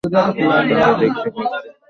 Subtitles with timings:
[0.03, 0.43] তাকে
[1.01, 1.71] দেখতে পাচ্ছি।